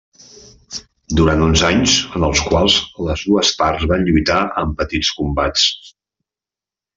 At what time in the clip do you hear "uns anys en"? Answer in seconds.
1.47-2.25